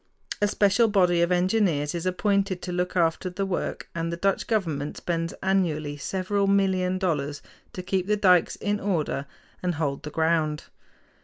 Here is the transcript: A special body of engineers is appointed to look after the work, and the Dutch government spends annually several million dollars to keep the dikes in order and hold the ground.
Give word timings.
A 0.41 0.47
special 0.47 0.87
body 0.87 1.21
of 1.21 1.31
engineers 1.31 1.93
is 1.93 2.07
appointed 2.07 2.59
to 2.63 2.71
look 2.71 2.95
after 2.97 3.29
the 3.29 3.45
work, 3.45 3.87
and 3.93 4.11
the 4.11 4.17
Dutch 4.17 4.47
government 4.47 4.97
spends 4.97 5.31
annually 5.43 5.95
several 5.95 6.47
million 6.47 6.97
dollars 6.97 7.43
to 7.73 7.83
keep 7.83 8.07
the 8.07 8.17
dikes 8.17 8.55
in 8.55 8.79
order 8.79 9.27
and 9.61 9.75
hold 9.75 10.01
the 10.01 10.09
ground. 10.09 10.63